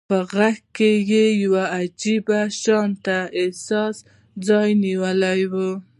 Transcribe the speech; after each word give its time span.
په 0.09 0.17
غږ 0.33 0.57
کې 0.75 0.91
يې 1.11 1.25
يو 1.43 1.53
عجيب 1.77 2.25
شانته 2.61 3.17
احساس 3.41 3.95
ځای 4.47 4.69
نيولی 4.83 5.41
و. 5.51 5.53